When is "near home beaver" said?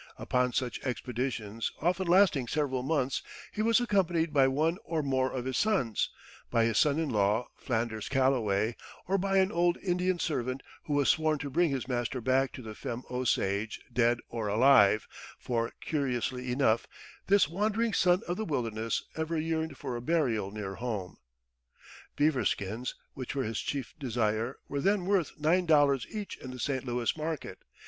20.49-22.45